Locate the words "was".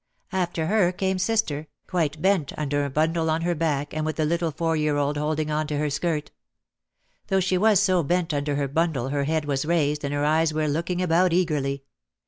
7.55-7.79, 9.45-9.63